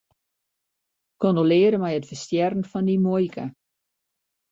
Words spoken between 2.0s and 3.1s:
ferstjerren fan dyn